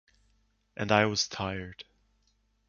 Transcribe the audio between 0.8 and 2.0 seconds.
I was tired.